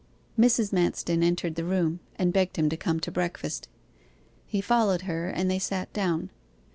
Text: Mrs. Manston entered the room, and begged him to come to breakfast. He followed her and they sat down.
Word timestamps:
Mrs. 0.35 0.73
Manston 0.73 1.21
entered 1.23 1.53
the 1.53 1.63
room, 1.63 1.99
and 2.15 2.33
begged 2.33 2.55
him 2.57 2.69
to 2.69 2.75
come 2.75 2.99
to 3.01 3.11
breakfast. 3.11 3.67
He 4.47 4.59
followed 4.59 5.03
her 5.03 5.27
and 5.29 5.47
they 5.47 5.59
sat 5.59 5.93
down. 5.93 6.31